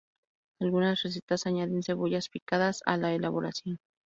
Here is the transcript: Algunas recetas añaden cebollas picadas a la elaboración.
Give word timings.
Algunas 0.59 1.03
recetas 1.03 1.45
añaden 1.45 1.83
cebollas 1.83 2.29
picadas 2.29 2.81
a 2.87 2.97
la 2.97 3.13
elaboración. 3.13 3.77